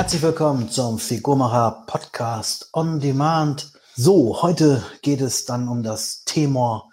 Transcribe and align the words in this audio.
Herzlich 0.00 0.22
willkommen 0.22 0.70
zum 0.70 0.98
Figurmacher 0.98 1.84
Podcast 1.86 2.70
on 2.72 3.00
Demand. 3.00 3.70
So, 3.94 4.40
heute 4.40 4.82
geht 5.02 5.20
es 5.20 5.44
dann 5.44 5.68
um 5.68 5.82
das 5.82 6.24
Thema 6.24 6.88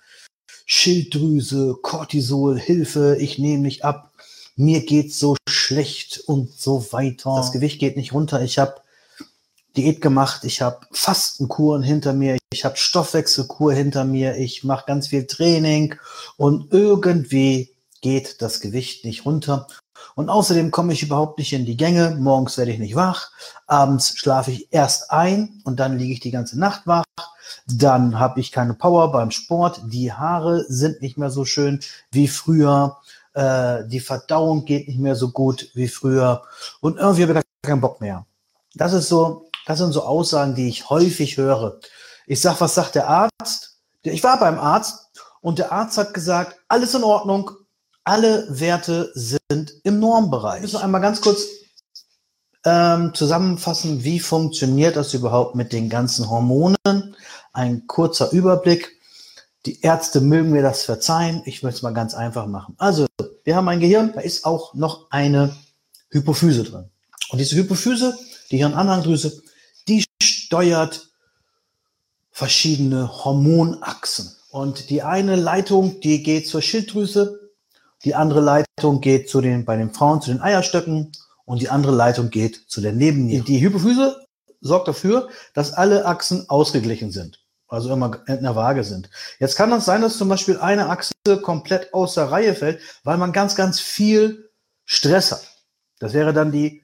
Schilddrüse, 0.66 1.78
Cortisol, 1.82 2.60
Hilfe, 2.60 3.16
ich 3.18 3.40
nehme 3.40 3.64
nicht 3.64 3.86
ab, 3.86 4.12
mir 4.58 4.86
geht's 4.86 5.20
so 5.20 5.38
schlecht 5.48 6.20
und 6.28 6.52
so 6.52 6.92
weiter. 6.92 7.34
Das 7.38 7.54
Gewicht 7.54 7.80
geht 7.80 7.96
nicht 7.96 8.12
runter. 8.12 8.42
Ich 8.42 8.60
habe 8.60 8.82
Diät 9.78 10.02
gemacht, 10.02 10.44
ich 10.44 10.62
habe 10.62 10.86
Fastenkuren 10.92 11.84
hinter 11.84 12.12
mir, 12.12 12.38
ich 12.52 12.66
habe 12.66 12.76
Stoffwechselkur 12.76 13.72
hinter 13.72 14.04
mir, 14.04 14.36
ich 14.36 14.66
mache 14.66 14.86
ganz 14.86 15.08
viel 15.08 15.28
Training 15.28 15.96
und 16.36 16.74
irgendwie 16.74 17.74
geht 18.02 18.42
das 18.42 18.60
Gewicht 18.60 19.06
nicht 19.06 19.26
runter. 19.26 19.68
Und 20.16 20.30
außerdem 20.30 20.72
komme 20.72 20.94
ich 20.94 21.04
überhaupt 21.04 21.38
nicht 21.38 21.54
in 21.54 21.66
die 21.66 21.78
Gänge. 21.78 22.16
Morgens 22.20 22.58
werde 22.58 22.72
ich 22.72 22.80
nicht 22.80 22.96
wach. 22.96 23.32
Abends 23.68 24.18
schlafe 24.18 24.52
ich 24.52 24.68
erst 24.72 25.12
ein 25.12 25.62
und 25.64 25.80
dann 25.80 25.98
liege 25.98 26.14
ich 26.14 26.20
die 26.20 26.32
ganze 26.32 26.60
Nacht 26.60 26.88
wach. 26.88 27.04
Dann 27.68 28.20
habe 28.20 28.40
ich 28.40 28.52
keine 28.52 28.74
Power 28.74 29.12
beim 29.12 29.32
Sport. 29.32 29.82
Die 29.86 30.12
Haare 30.12 30.66
sind 30.68 31.02
nicht 31.02 31.18
mehr 31.18 31.30
so 31.30 31.46
schön 31.46 31.82
wie 32.12 32.28
früher. 32.28 32.98
Äh, 33.34 33.88
die 33.88 34.00
Verdauung 34.00 34.66
geht 34.66 34.88
nicht 34.88 35.00
mehr 35.00 35.16
so 35.16 35.30
gut 35.30 35.70
wie 35.74 35.88
früher. 35.88 36.44
Und 36.82 36.98
irgendwie 36.98 37.24
habe 37.24 37.34
ich 37.34 37.40
da 37.40 37.70
keinen 37.70 37.82
Bock 37.82 38.02
mehr. 38.02 38.26
Das 38.74 38.94
ist 38.94 39.10
so, 39.10 39.50
das 39.66 39.80
sind 39.80 39.92
so 39.92 40.04
Aussagen, 40.04 40.56
die 40.56 40.70
ich 40.70 40.90
häufig 40.90 41.38
höre. 41.38 41.80
Ich 42.26 42.42
sag, 42.42 42.60
was 42.62 42.76
sagt 42.76 42.96
der 42.96 43.08
Arzt? 43.08 43.78
Ich 44.04 44.24
war 44.24 44.40
beim 44.40 44.60
Arzt 44.60 45.10
und 45.42 45.60
der 45.60 45.72
Arzt 45.72 45.98
hat 45.98 46.14
gesagt, 46.14 46.58
alles 46.68 46.94
in 46.94 47.04
Ordnung, 47.04 47.52
alle 48.08 48.48
Werte 48.50 49.12
sind 49.16 49.74
im 49.84 50.00
Normbereich. 50.00 50.58
Ich 50.58 50.62
muss 50.64 50.74
noch 50.74 50.84
einmal 50.84 51.02
ganz 51.02 51.20
kurz 51.20 51.44
ähm, 52.64 53.14
zusammenfassen, 53.14 54.06
wie 54.06 54.22
funktioniert 54.22 54.96
das 54.96 55.14
überhaupt 55.14 55.56
mit 55.56 55.74
den 55.74 55.90
ganzen 55.90 56.30
Hormonen. 56.30 56.78
Ein 57.52 57.86
kurzer 57.86 58.32
Überblick. 58.32 58.98
Die 59.66 59.82
Ärzte 59.82 60.22
mögen 60.22 60.52
mir 60.52 60.62
das 60.62 60.84
verzeihen. 60.84 61.42
Ich 61.46 61.64
möchte 61.64 61.78
es 61.78 61.82
mal 61.84 61.94
ganz 61.94 62.14
einfach 62.14 62.48
machen. 62.48 62.76
Also, 62.78 63.08
wir 63.44 63.56
haben 63.58 63.68
ein 63.68 63.82
Gehirn, 63.82 64.14
da 64.14 64.22
ist 64.22 64.46
auch 64.46 64.74
noch 64.74 65.12
eine 65.12 65.54
Hypophyse 66.10 66.64
drin. 66.64 66.90
Und 67.30 67.40
diese 67.40 67.58
Hypophyse, 67.58 68.18
die 68.52 68.58
Hirnanhangdrüse, 68.58 69.44
die 69.90 70.06
steuert 70.24 71.10
verschiedene 72.32 73.26
Hormonachsen. 73.26 74.34
Und 74.50 74.90
die 74.90 75.04
eine 75.04 75.36
Leitung, 75.36 76.00
die 76.00 76.24
geht 76.24 76.48
zur 76.48 76.62
Schilddrüse, 76.62 77.47
die 78.04 78.16
andere 78.16 78.42
Leitung 78.42 79.02
geht 79.02 79.30
zu 79.30 79.42
den, 79.42 79.66
bei 79.66 79.76
den 79.76 79.94
Frauen 79.94 80.22
zu 80.22 80.32
den 80.32 80.42
Eierstöcken 80.42 81.12
und 81.46 81.62
die 81.62 81.70
andere 81.70 81.96
Leitung 81.96 82.30
geht 82.30 82.66
zu 82.68 82.82
der 82.82 82.94
Nebenniere. 82.94 83.44
Die 83.44 83.60
Hypophyse 83.60 84.26
sorgt 84.62 84.88
dafür, 84.88 85.30
dass 85.54 85.74
alle 85.74 86.06
Achsen 86.06 86.50
ausgeglichen 86.50 87.12
sind, 87.12 87.44
also 87.68 87.92
immer 87.92 88.22
in 88.28 88.44
der 88.44 88.56
Waage 88.56 88.84
sind. 88.84 89.10
Jetzt 89.40 89.56
kann 89.56 89.72
das 89.72 89.86
sein, 89.86 90.02
dass 90.02 90.18
zum 90.18 90.30
Beispiel 90.30 90.58
eine 90.58 90.90
Achse 90.90 91.14
komplett 91.42 91.94
außer 91.94 92.26
Reihe 92.32 92.54
fällt, 92.54 92.82
weil 93.04 93.18
man 93.18 93.34
ganz, 93.34 93.56
ganz 93.56 93.80
viel 93.80 94.50
Stress 94.86 95.32
hat. 95.32 95.48
Das 96.00 96.14
wäre 96.14 96.34
dann 96.34 96.52
die 96.52 96.84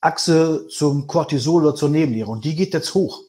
Achse 0.00 0.66
zum 0.68 1.06
Cortisol 1.06 1.64
oder 1.64 1.74
zur 1.74 1.88
Nebenniere 1.88 2.30
und 2.30 2.44
die 2.44 2.54
geht 2.54 2.74
jetzt 2.74 2.94
hoch. 2.94 3.22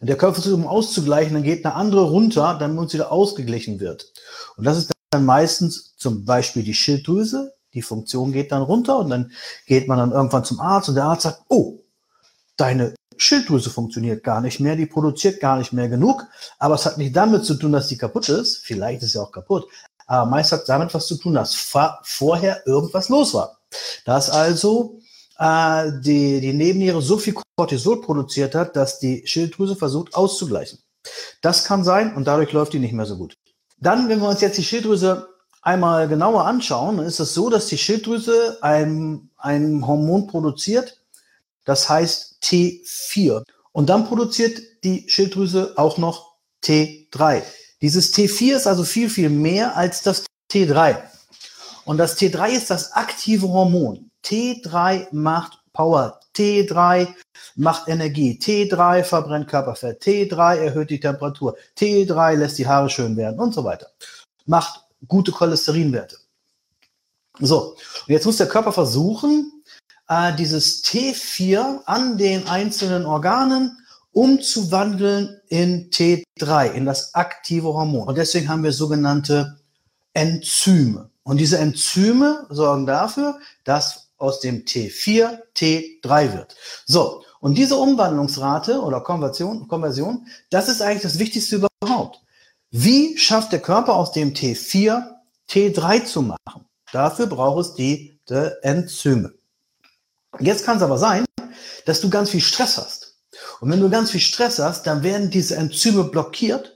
Und 0.00 0.08
der 0.08 0.16
Körper 0.16 0.34
versucht, 0.34 0.54
um 0.54 0.66
auszugleichen, 0.66 1.34
dann 1.34 1.42
geht 1.42 1.64
eine 1.64 1.74
andere 1.74 2.02
runter, 2.02 2.56
damit 2.58 2.90
sie 2.90 2.98
wieder 2.98 3.12
ausgeglichen 3.12 3.80
wird. 3.80 4.12
Und 4.56 4.64
das 4.64 4.76
ist 4.76 4.93
dann 5.14 5.24
meistens 5.24 5.94
zum 5.96 6.24
Beispiel 6.24 6.62
die 6.62 6.74
Schilddrüse, 6.74 7.54
die 7.72 7.82
Funktion 7.82 8.32
geht 8.32 8.52
dann 8.52 8.62
runter 8.62 8.98
und 8.98 9.10
dann 9.10 9.32
geht 9.66 9.88
man 9.88 9.98
dann 9.98 10.12
irgendwann 10.12 10.44
zum 10.44 10.60
Arzt 10.60 10.88
und 10.88 10.96
der 10.96 11.04
Arzt 11.04 11.22
sagt, 11.22 11.42
oh, 11.48 11.80
deine 12.56 12.94
Schilddrüse 13.16 13.70
funktioniert 13.70 14.22
gar 14.24 14.40
nicht 14.40 14.60
mehr, 14.60 14.76
die 14.76 14.86
produziert 14.86 15.40
gar 15.40 15.56
nicht 15.56 15.72
mehr 15.72 15.88
genug, 15.88 16.26
aber 16.58 16.74
es 16.74 16.84
hat 16.84 16.98
nicht 16.98 17.14
damit 17.14 17.44
zu 17.44 17.54
tun, 17.54 17.72
dass 17.72 17.88
die 17.88 17.96
kaputt 17.96 18.28
ist, 18.28 18.58
vielleicht 18.58 19.02
ist 19.02 19.12
sie 19.12 19.20
auch 19.20 19.32
kaputt, 19.32 19.66
aber 20.06 20.28
meist 20.28 20.52
hat 20.52 20.68
damit 20.68 20.92
was 20.92 21.06
zu 21.06 21.16
tun, 21.16 21.34
dass 21.34 21.54
vorher 21.54 22.66
irgendwas 22.66 23.08
los 23.08 23.34
war. 23.34 23.58
Dass 24.04 24.30
also 24.30 25.00
äh, 25.38 25.90
die, 26.00 26.40
die 26.40 26.52
Nebenniere 26.52 27.00
so 27.02 27.16
viel 27.16 27.34
Cortisol 27.56 28.00
produziert 28.00 28.54
hat, 28.54 28.76
dass 28.76 28.98
die 28.98 29.26
Schilddrüse 29.26 29.76
versucht 29.76 30.14
auszugleichen. 30.14 30.78
Das 31.40 31.64
kann 31.64 31.84
sein 31.84 32.14
und 32.14 32.26
dadurch 32.26 32.52
läuft 32.52 32.72
die 32.72 32.78
nicht 32.78 32.92
mehr 32.92 33.06
so 33.06 33.16
gut. 33.16 33.34
Dann, 33.84 34.08
wenn 34.08 34.20
wir 34.20 34.28
uns 34.28 34.40
jetzt 34.40 34.56
die 34.56 34.64
Schilddrüse 34.64 35.28
einmal 35.60 36.08
genauer 36.08 36.46
anschauen, 36.46 37.00
ist 37.00 37.20
es 37.20 37.34
so, 37.34 37.50
dass 37.50 37.66
die 37.66 37.76
Schilddrüse 37.76 38.56
ein, 38.62 39.28
ein 39.36 39.86
Hormon 39.86 40.26
produziert, 40.26 41.02
das 41.66 41.90
heißt 41.90 42.38
T4. 42.42 43.42
Und 43.72 43.90
dann 43.90 44.06
produziert 44.06 44.58
die 44.84 45.04
Schilddrüse 45.06 45.74
auch 45.76 45.98
noch 45.98 46.36
T3. 46.64 47.42
Dieses 47.82 48.14
T4 48.14 48.56
ist 48.56 48.66
also 48.66 48.84
viel, 48.84 49.10
viel 49.10 49.28
mehr 49.28 49.76
als 49.76 50.02
das 50.02 50.24
T3. 50.50 50.96
Und 51.84 51.98
das 51.98 52.18
T3 52.18 52.52
ist 52.52 52.70
das 52.70 52.92
aktive 52.92 53.48
Hormon. 53.48 54.10
T3 54.24 55.08
macht 55.12 55.58
Power. 55.74 56.20
T3 56.34 57.08
macht 57.56 57.88
Energie. 57.88 58.38
T3 58.40 59.04
verbrennt 59.04 59.48
Körperfett. 59.48 60.02
T3 60.02 60.56
erhöht 60.56 60.90
die 60.90 61.00
Temperatur. 61.00 61.56
T3 61.78 62.34
lässt 62.36 62.58
die 62.58 62.66
Haare 62.66 62.90
schön 62.90 63.16
werden 63.16 63.38
und 63.38 63.54
so 63.54 63.64
weiter. 63.64 63.88
Macht 64.46 64.80
gute 65.06 65.32
Cholesterinwerte. 65.32 66.16
So, 67.40 67.72
und 67.72 68.08
jetzt 68.08 68.26
muss 68.26 68.36
der 68.36 68.48
Körper 68.48 68.72
versuchen, 68.72 69.64
äh, 70.08 70.34
dieses 70.36 70.84
T4 70.84 71.80
an 71.86 72.16
den 72.18 72.46
einzelnen 72.46 73.06
Organen 73.06 73.76
umzuwandeln 74.12 75.40
in 75.48 75.90
T3, 75.90 76.72
in 76.72 76.86
das 76.86 77.14
aktive 77.14 77.74
Hormon. 77.74 78.06
Und 78.06 78.16
deswegen 78.16 78.48
haben 78.48 78.62
wir 78.62 78.72
sogenannte 78.72 79.58
Enzyme. 80.12 81.10
Und 81.24 81.38
diese 81.38 81.58
Enzyme 81.58 82.46
sorgen 82.50 82.86
dafür, 82.86 83.38
dass 83.64 84.03
aus 84.24 84.40
dem 84.40 84.64
T4 84.64 85.38
T3 85.54 86.32
wird. 86.32 86.56
So, 86.86 87.22
und 87.40 87.56
diese 87.56 87.76
Umwandlungsrate 87.76 88.80
oder 88.80 89.02
Konversion, 89.02 89.68
Konversion, 89.68 90.26
das 90.50 90.68
ist 90.68 90.80
eigentlich 90.80 91.02
das 91.02 91.18
Wichtigste 91.18 91.56
überhaupt. 91.56 92.20
Wie 92.70 93.18
schafft 93.18 93.52
der 93.52 93.60
Körper 93.60 93.94
aus 93.94 94.12
dem 94.12 94.32
T4 94.32 95.02
T3 95.48 96.04
zu 96.04 96.22
machen? 96.22 96.64
Dafür 96.90 97.26
braucht 97.26 97.60
es 97.60 97.74
die, 97.74 98.18
die 98.28 98.50
Enzyme. 98.62 99.34
Jetzt 100.40 100.64
kann 100.64 100.78
es 100.78 100.82
aber 100.82 100.98
sein, 100.98 101.24
dass 101.84 102.00
du 102.00 102.08
ganz 102.08 102.30
viel 102.30 102.40
Stress 102.40 102.78
hast. 102.78 103.18
Und 103.60 103.70
wenn 103.70 103.80
du 103.80 103.90
ganz 103.90 104.10
viel 104.10 104.20
Stress 104.20 104.58
hast, 104.58 104.86
dann 104.86 105.02
werden 105.02 105.30
diese 105.30 105.56
Enzyme 105.56 106.04
blockiert, 106.04 106.73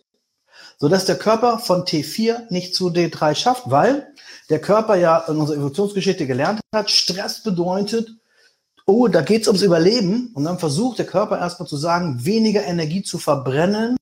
sodass 0.79 1.05
der 1.05 1.19
Körper 1.19 1.59
von 1.59 1.83
T4 1.83 2.51
nicht 2.51 2.75
zu 2.75 2.89
D3 2.89 3.35
schafft, 3.35 3.65
weil 3.67 4.13
der 4.49 4.61
Körper 4.61 4.97
ja 4.97 5.19
in 5.29 5.37
unserer 5.37 5.57
Evolutionsgeschichte 5.57 6.27
gelernt 6.27 6.61
hat, 6.75 6.91
Stress 6.91 7.43
bedeutet, 7.43 8.11
oh, 8.87 9.09
da 9.09 9.21
geht's 9.21 9.49
ums 9.49 9.63
Überleben. 9.63 10.31
Und 10.35 10.45
dann 10.45 10.59
versucht 10.59 10.99
der 10.99 11.07
Körper 11.07 11.39
erstmal 11.39 11.69
zu 11.69 11.77
sagen, 11.77 12.25
weniger 12.25 12.65
Energie 12.65 13.03
zu 13.03 13.19
verbrennen, 13.19 13.97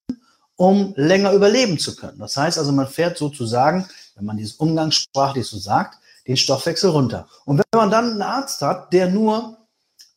um 0.57 0.95
länger 0.97 1.33
überleben 1.33 1.79
zu 1.79 1.97
können. 1.97 2.19
Das 2.19 2.37
heißt 2.37 2.59
also, 2.59 2.73
man 2.73 2.87
fährt 2.87 3.19
sozusagen, 3.19 3.87
wenn 4.15 4.25
man 4.25 4.37
dieses 4.37 4.55
umgangssprachlich 4.55 5.47
so 5.47 5.59
sagt, 5.59 5.99
den 6.27 6.37
Stoffwechsel 6.37 6.91
runter. 6.91 7.29
Und 7.45 7.59
wenn 7.59 7.65
man 7.79 7.91
dann 7.91 8.13
einen 8.13 8.23
Arzt 8.23 8.63
hat, 8.63 8.93
der 8.93 9.09
nur 9.09 9.59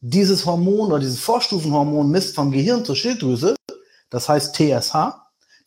dieses 0.01 0.45
Hormon 0.45 0.87
oder 0.91 0.99
dieses 0.99 1.19
Vorstufenhormon 1.19 2.09
misst 2.09 2.35
vom 2.35 2.51
Gehirn 2.51 2.85
zur 2.85 2.95
Schilddrüse, 2.95 3.55
das 4.09 4.29
heißt 4.29 4.55
TSH, 4.55 4.95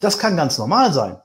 das 0.03 0.19
kann 0.19 0.37
ganz 0.37 0.59
normal 0.59 0.93
sein. 0.93 1.17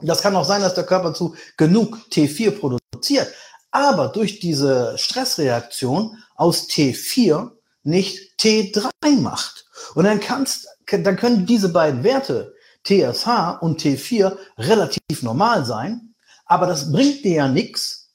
Das 0.00 0.22
kann 0.22 0.34
auch 0.34 0.44
sein, 0.44 0.62
dass 0.62 0.74
der 0.74 0.86
Körper 0.86 1.14
zu 1.14 1.36
genug 1.56 1.98
T4 2.10 2.52
produziert, 2.52 3.32
aber 3.70 4.08
durch 4.08 4.40
diese 4.40 4.96
Stressreaktion 4.96 6.16
aus 6.34 6.68
T4 6.68 7.50
nicht 7.82 8.40
T3 8.40 8.90
macht. 9.20 9.66
Und 9.94 10.04
dann 10.04 10.20
kannst, 10.20 10.68
dann 10.86 11.16
können 11.16 11.46
diese 11.46 11.68
beiden 11.68 12.04
Werte, 12.04 12.54
TSH 12.84 13.58
und 13.60 13.82
T4, 13.82 14.36
relativ 14.56 15.22
normal 15.22 15.64
sein, 15.64 16.14
aber 16.46 16.66
das 16.66 16.90
bringt 16.90 17.24
dir 17.24 17.34
ja 17.34 17.48
nichts, 17.48 18.14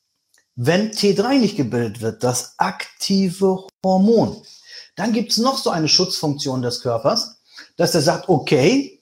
wenn 0.56 0.92
T3 0.92 1.40
nicht 1.40 1.58
gebildet 1.58 2.02
wird, 2.02 2.24
das 2.24 2.56
aktive 2.58 3.68
Hormon. 3.84 4.42
Dann 4.96 5.14
gibt's 5.14 5.38
noch 5.38 5.58
so 5.58 5.70
eine 5.70 5.88
Schutzfunktion 5.88 6.62
des 6.62 6.82
Körpers, 6.82 7.42
dass 7.78 7.94
er 7.94 8.02
sagt, 8.02 8.30
okay, 8.30 8.93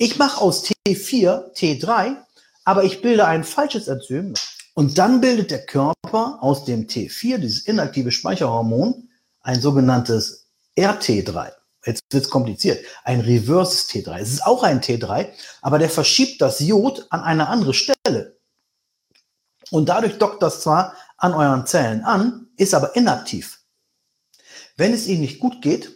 ich 0.00 0.18
mache 0.18 0.40
aus 0.40 0.64
T4 0.64 1.54
T3 1.54 2.16
aber 2.64 2.84
ich 2.84 3.02
bilde 3.02 3.26
ein 3.26 3.44
falsches 3.44 3.88
Enzym 3.88 4.34
und 4.74 4.98
dann 4.98 5.20
bildet 5.20 5.50
der 5.50 5.66
Körper 5.66 6.38
aus 6.40 6.64
dem 6.64 6.86
T4, 6.86 7.38
dieses 7.38 7.66
inaktive 7.66 8.12
Speicherhormon, 8.12 9.08
ein 9.40 9.60
sogenanntes 9.60 10.46
RT3. 10.76 11.52
Jetzt 11.84 12.02
wird 12.10 12.24
es 12.24 12.30
kompliziert. 12.30 12.84
Ein 13.04 13.20
reverses 13.20 13.88
T3. 13.88 14.20
Es 14.20 14.30
ist 14.30 14.46
auch 14.46 14.62
ein 14.62 14.80
T3, 14.80 15.30
aber 15.62 15.78
der 15.78 15.90
verschiebt 15.90 16.40
das 16.40 16.60
Jod 16.60 17.06
an 17.10 17.22
eine 17.22 17.48
andere 17.48 17.74
Stelle. 17.74 18.38
Und 19.70 19.88
dadurch 19.88 20.18
dockt 20.18 20.42
das 20.42 20.60
zwar 20.60 20.94
an 21.16 21.34
euren 21.34 21.66
Zellen 21.66 22.04
an, 22.04 22.48
ist 22.56 22.74
aber 22.74 22.94
inaktiv. 22.96 23.60
Wenn 24.76 24.92
es 24.92 25.06
Ihnen 25.06 25.22
nicht 25.22 25.40
gut 25.40 25.60
geht, 25.60 25.90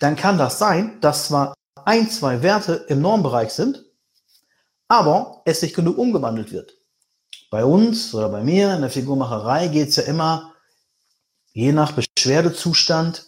dann 0.00 0.16
kann 0.16 0.38
das 0.38 0.58
sein, 0.58 1.00
dass 1.00 1.26
zwar 1.26 1.53
ein, 1.84 2.10
zwei 2.10 2.42
Werte 2.42 2.86
im 2.88 3.00
Normbereich 3.00 3.52
sind, 3.52 3.84
aber 4.88 5.42
es 5.44 5.62
nicht 5.62 5.74
genug 5.74 5.98
umgewandelt 5.98 6.52
wird. 6.52 6.74
Bei 7.50 7.64
uns 7.64 8.14
oder 8.14 8.28
bei 8.28 8.42
mir 8.42 8.74
in 8.74 8.80
der 8.80 8.90
Figurmacherei 8.90 9.68
geht 9.68 9.88
es 9.88 9.96
ja 9.96 10.04
immer 10.04 10.52
je 11.52 11.72
nach 11.72 11.92
Beschwerdezustand, 11.92 13.26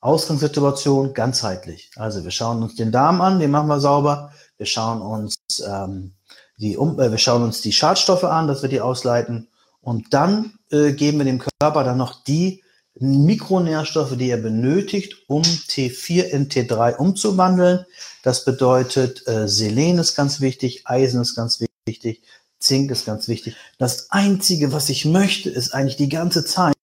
Ausgangssituation 0.00 1.12
ganzheitlich. 1.12 1.90
Also 1.96 2.24
wir 2.24 2.30
schauen 2.30 2.62
uns 2.62 2.74
den 2.74 2.92
Darm 2.92 3.20
an, 3.20 3.38
den 3.38 3.50
machen 3.50 3.68
wir 3.68 3.80
sauber. 3.80 4.32
Wir 4.56 4.66
schauen 4.66 5.02
uns 5.02 5.36
ähm, 5.66 6.14
die 6.56 6.74
äh, 6.74 7.10
wir 7.10 7.18
schauen 7.18 7.42
uns 7.42 7.60
die 7.60 7.72
Schadstoffe 7.72 8.24
an, 8.24 8.46
dass 8.46 8.62
wir 8.62 8.68
die 8.68 8.80
ausleiten 8.80 9.48
und 9.80 10.12
dann 10.12 10.58
äh, 10.70 10.92
geben 10.92 11.18
wir 11.18 11.24
dem 11.24 11.42
Körper 11.60 11.84
dann 11.84 11.96
noch 11.96 12.22
die 12.24 12.62
Mikronährstoffe, 13.00 14.16
die 14.16 14.30
er 14.30 14.36
benötigt, 14.36 15.24
um 15.26 15.42
T4 15.42 16.24
in 16.24 16.48
T3 16.48 16.96
umzuwandeln. 16.96 17.86
Das 18.22 18.44
bedeutet, 18.44 19.26
äh, 19.26 19.48
Selen 19.48 19.98
ist 19.98 20.14
ganz 20.14 20.40
wichtig, 20.40 20.86
Eisen 20.86 21.22
ist 21.22 21.34
ganz 21.34 21.64
wichtig, 21.86 22.22
Zink 22.58 22.90
ist 22.90 23.06
ganz 23.06 23.26
wichtig. 23.26 23.56
Das 23.78 24.10
Einzige, 24.10 24.72
was 24.72 24.90
ich 24.90 25.06
möchte, 25.06 25.48
ist 25.48 25.72
eigentlich 25.72 25.96
die 25.96 26.10
ganze 26.10 26.44
Zeit, 26.44 26.74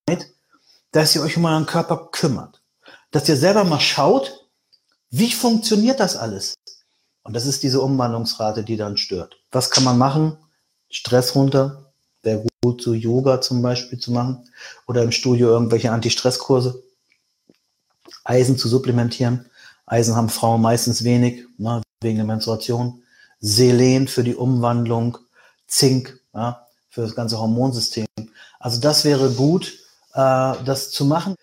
dass 0.91 1.15
ihr 1.15 1.21
euch 1.21 1.37
um 1.37 1.45
euren 1.45 1.67
Körper 1.67 2.09
kümmert. 2.11 2.61
Dass 3.11 3.29
ihr 3.29 3.37
selber 3.37 3.63
mal 3.63 3.79
schaut, 3.79 4.47
wie 5.11 5.31
funktioniert 5.31 5.99
das 5.99 6.17
alles? 6.17 6.55
Und 7.23 7.35
das 7.35 7.45
ist 7.45 7.61
diese 7.61 7.81
Umwandlungsrate, 7.81 8.63
die 8.63 8.77
dann 8.77 8.97
stört. 8.97 9.37
Was 9.51 9.69
kann 9.69 9.83
man 9.83 9.97
machen? 9.97 10.37
Stress 10.89 11.35
runter. 11.35 11.86
Wäre 12.27 12.43
gut, 12.61 12.81
so 12.81 12.93
Yoga 12.93 13.39
zum 13.39 13.61
Beispiel 13.61 13.97
zu 13.99 14.11
machen. 14.11 14.49
Oder 14.85 15.01
im 15.01 15.13
Studio 15.13 15.47
irgendwelche 15.47 15.93
Anti-Stress-Kurse. 15.93 16.83
Eisen 18.25 18.57
zu 18.57 18.67
supplementieren. 18.67 19.49
Eisen 19.85 20.13
haben 20.13 20.27
Frauen 20.27 20.61
meistens 20.61 21.05
wenig, 21.05 21.45
ne, 21.57 21.81
wegen 22.01 22.17
der 22.17 22.25
Menstruation. 22.25 23.01
Selen 23.39 24.09
für 24.09 24.25
die 24.25 24.35
Umwandlung. 24.35 25.17
Zink 25.67 26.19
ja, 26.33 26.67
für 26.89 27.01
das 27.03 27.15
ganze 27.15 27.39
Hormonsystem. 27.39 28.07
Also 28.59 28.81
das 28.81 29.05
wäre 29.05 29.31
gut, 29.31 29.79
äh, 30.13 30.53
das 30.65 30.91
zu 30.91 31.05
machen. 31.05 31.35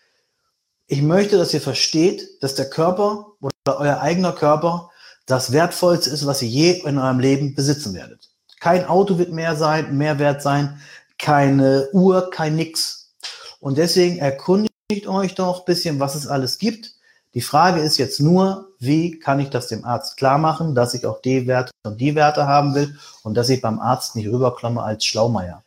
Ich 0.86 1.00
möchte, 1.00 1.38
dass 1.38 1.54
ihr 1.54 1.62
versteht, 1.62 2.42
dass 2.42 2.56
der 2.56 2.68
Körper 2.68 3.28
oder 3.40 3.78
euer 3.78 4.00
eigener 4.02 4.32
Körper 4.32 4.90
das 5.24 5.50
Wertvollste 5.50 6.10
ist, 6.10 6.26
was 6.26 6.42
ihr 6.42 6.48
je 6.48 6.70
in 6.84 6.98
eurem 6.98 7.20
Leben 7.20 7.54
besitzen 7.54 7.94
werdet. 7.94 8.33
Kein 8.64 8.86
Auto 8.86 9.18
wird 9.18 9.30
mehr 9.30 9.56
sein, 9.56 9.94
mehr 9.94 10.18
wert 10.18 10.40
sein, 10.40 10.80
keine 11.18 11.86
Uhr, 11.92 12.30
kein 12.30 12.56
Nix. 12.56 13.12
Und 13.60 13.76
deswegen 13.76 14.16
erkundigt 14.16 15.06
euch 15.06 15.34
doch 15.34 15.58
ein 15.58 15.64
bisschen, 15.66 16.00
was 16.00 16.14
es 16.14 16.26
alles 16.26 16.56
gibt. 16.56 16.94
Die 17.34 17.42
Frage 17.42 17.82
ist 17.82 17.98
jetzt 17.98 18.20
nur, 18.20 18.72
wie 18.78 19.18
kann 19.18 19.38
ich 19.38 19.50
das 19.50 19.68
dem 19.68 19.84
Arzt 19.84 20.16
klar 20.16 20.38
machen, 20.38 20.74
dass 20.74 20.94
ich 20.94 21.04
auch 21.04 21.20
die 21.20 21.46
Werte 21.46 21.72
und 21.84 22.00
die 22.00 22.14
Werte 22.14 22.46
haben 22.46 22.74
will 22.74 22.98
und 23.22 23.34
dass 23.34 23.50
ich 23.50 23.60
beim 23.60 23.80
Arzt 23.80 24.16
nicht 24.16 24.28
rüberkomme 24.28 24.82
als 24.82 25.04
Schlaumeier. 25.04 25.62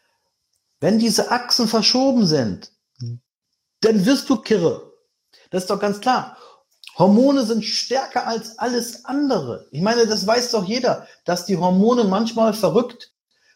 Wenn 0.79 0.97
diese 0.97 1.29
Achsen 1.29 1.67
verschoben 1.67 2.25
sind, 2.25 2.71
dann 3.81 4.07
wirst 4.07 4.27
du 4.27 4.37
kirre. 4.37 4.91
Das 5.51 5.65
ist 5.65 5.69
doch 5.69 5.79
ganz 5.79 6.01
klar. 6.01 6.35
Hormone 6.97 7.45
sind 7.45 7.63
stärker 7.63 8.25
als 8.25 8.57
alles 8.57 9.05
andere. 9.05 9.67
Ich 9.71 9.81
meine, 9.81 10.07
das 10.07 10.25
weiß 10.25 10.51
doch 10.51 10.65
jeder, 10.65 11.07
dass 11.25 11.45
die 11.45 11.57
Hormone 11.57 12.05
manchmal 12.05 12.53
verrückt, 12.53 13.11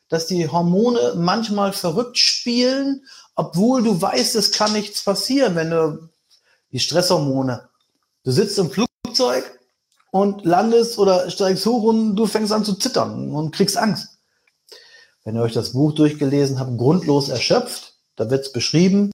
dass 0.10 0.28
die 0.28 0.48
Hormone 0.48 1.14
manchmal 1.16 1.74
verrückt 1.74 2.18
spielen, 2.18 3.06
obwohl 3.36 3.82
du 3.82 4.00
weißt, 4.00 4.36
es 4.36 4.52
kann 4.52 4.74
nichts 4.74 5.04
passieren, 5.04 5.56
wenn 5.56 5.72
du 5.72 6.10
die 6.72 6.80
Stresshormone. 6.80 7.68
Du 8.24 8.32
sitzt 8.32 8.60
im 8.60 8.70
Flugzeug 8.70 9.60
und 10.12 10.46
landest 10.46 11.00
oder 11.00 11.30
steigst 11.32 11.66
hoch 11.66 11.84
und 11.84 12.16
du 12.16 12.28
fängst 12.28 12.52
an 12.52 12.66
zu 12.66 12.76
zittern 12.76 13.32
und 13.34 13.56
kriegst 13.56 13.78
Angst. 13.78 14.20
Wenn 15.24 15.36
ihr 15.36 15.42
euch 15.42 15.54
das 15.54 15.74
Buch 15.74 15.94
durchgelesen 15.94 16.60
habt, 16.60 16.78
grundlos 16.78 17.30
erschöpft, 17.30 17.96
da 18.16 18.30
wird 18.30 18.46
es 18.46 18.52
beschrieben, 18.52 19.12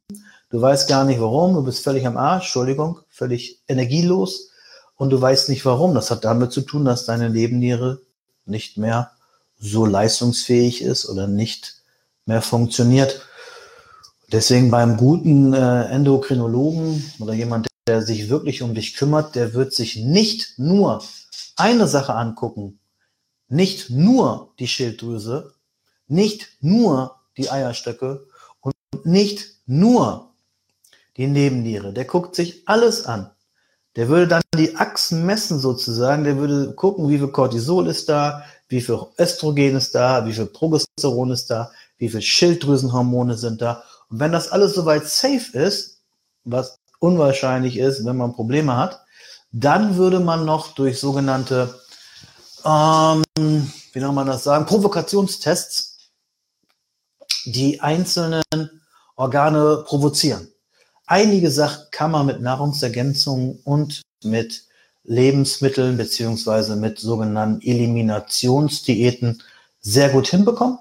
Du 0.50 0.62
weißt 0.62 0.88
gar 0.88 1.04
nicht 1.04 1.20
warum, 1.20 1.56
du 1.56 1.64
bist 1.64 1.84
völlig 1.84 2.08
am 2.08 2.16
Arsch, 2.16 2.46
Entschuldigung, 2.46 3.00
völlig 3.10 3.62
energielos 3.68 4.52
und 4.96 5.10
du 5.10 5.20
weißt 5.20 5.50
nicht 5.50 5.66
warum. 5.66 5.94
Das 5.94 6.10
hat 6.10 6.24
damit 6.24 6.54
zu 6.54 6.62
tun, 6.62 6.86
dass 6.86 7.06
deine 7.06 7.30
Nebenniere 7.30 8.02
nicht 8.46 8.78
mehr 8.78 9.12
so 9.60 9.86
leistungsfähig 9.86 10.82
ist 10.82 11.10
oder 11.10 11.28
nicht 11.28 11.82
mehr 12.26 12.42
funktioniert. 12.42 13.22
Deswegen 14.32 14.72
beim 14.72 14.96
guten 14.96 15.54
äh, 15.54 15.86
Endokrinologen 15.86 17.04
oder 17.20 17.34
jemand, 17.34 17.68
der 17.88 18.02
sich 18.02 18.30
wirklich 18.30 18.62
um 18.62 18.74
dich 18.74 18.96
kümmert, 18.96 19.36
der 19.36 19.54
wird 19.54 19.74
sich 19.74 19.98
nicht 19.98 20.58
nur 20.58 21.04
eine 21.58 21.88
Sache 21.88 22.14
angucken, 22.14 22.80
nicht 23.50 23.90
nur 23.90 24.54
die 24.60 24.68
Schilddrüse, 24.68 25.54
nicht 26.08 26.50
nur 26.62 27.16
die 27.38 27.50
Eierstöcke 27.50 28.28
und 28.62 28.74
nicht 29.06 29.58
nur 29.66 30.28
die 31.18 31.28
Nebenniere. 31.28 31.94
Der 31.94 32.06
guckt 32.06 32.36
sich 32.36 32.68
alles 32.68 33.06
an. 33.06 33.30
Der 33.96 34.08
würde 34.10 34.28
dann 34.28 34.44
die 34.56 34.76
Achsen 34.76 35.26
messen 35.26 35.60
sozusagen. 35.60 36.24
Der 36.24 36.38
würde 36.38 36.74
gucken, 36.74 37.10
wie 37.10 37.18
viel 37.18 37.30
Cortisol 37.30 37.88
ist 37.88 38.08
da, 38.10 38.44
wie 38.70 38.82
viel 38.82 39.00
Östrogen 39.18 39.76
ist 39.76 39.96
da, 39.96 40.26
wie 40.26 40.34
viel 40.34 40.46
Progesteron 40.46 41.32
ist 41.32 41.50
da, 41.50 41.72
wie 41.98 42.10
viel 42.10 42.22
Schilddrüsenhormone 42.22 43.36
sind 43.36 43.62
da. 43.62 43.84
Und 44.10 44.20
wenn 44.20 44.32
das 44.32 44.50
alles 44.50 44.76
soweit 44.76 45.08
safe 45.08 45.58
ist, 45.58 46.02
was 46.44 46.78
unwahrscheinlich 47.00 47.78
ist, 47.78 48.06
wenn 48.06 48.18
man 48.18 48.34
Probleme 48.34 48.78
hat, 48.78 49.02
dann 49.52 49.98
würde 49.98 50.20
man 50.20 50.46
noch 50.46 50.74
durch 50.76 51.00
sogenannte, 51.00 51.74
ähm, 52.64 53.24
wie 53.36 54.00
soll 54.00 54.12
man 54.12 54.28
das 54.28 54.44
sagen, 54.44 54.66
Provokationstests 54.66 56.12
die 57.46 57.80
einzelnen 57.80 58.44
Organe 59.16 59.84
provozieren. 59.88 60.48
Einige 61.10 61.50
Sachen 61.52 61.86
kann 61.92 62.12
man 62.12 62.26
mit 62.26 62.42
Nahrungsergänzungen 62.42 63.60
und 63.64 64.02
mit 64.26 64.66
Lebensmitteln 65.06 65.96
beziehungsweise 65.96 66.76
mit 66.76 67.00
sogenannten 67.00 67.66
Eliminationsdiäten 67.66 69.42
sehr 69.80 70.10
gut 70.10 70.28
hinbekommen. 70.28 70.80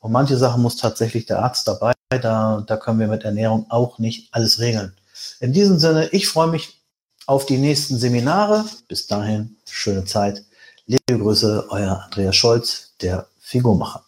Und 0.00 0.10
manche 0.10 0.36
Sachen 0.36 0.60
muss 0.60 0.76
tatsächlich 0.76 1.26
der 1.26 1.38
Arzt 1.38 1.68
dabei. 1.68 1.92
Da, 2.10 2.64
da 2.66 2.76
können 2.76 2.98
wir 2.98 3.06
mit 3.06 3.22
Ernährung 3.22 3.66
auch 3.68 4.00
nicht 4.00 4.28
alles 4.34 4.58
regeln. 4.58 4.92
In 5.38 5.52
diesem 5.52 5.78
Sinne, 5.78 6.08
ich 6.08 6.26
freue 6.26 6.48
mich 6.48 6.82
auf 7.26 7.46
die 7.46 7.58
nächsten 7.58 7.96
Seminare. 7.96 8.64
Bis 8.88 9.06
dahin, 9.06 9.56
schöne 9.70 10.04
Zeit. 10.04 10.42
Liebe 10.86 11.22
Grüße, 11.22 11.66
euer 11.70 12.02
Andreas 12.04 12.34
Scholz, 12.34 12.92
der 13.00 13.28
Figurmacher. 13.38 14.04